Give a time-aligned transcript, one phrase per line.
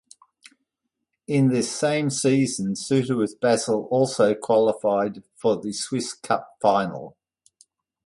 [1.27, 7.15] In this same season Suter with Basel also qualified for the Swiss Cup final.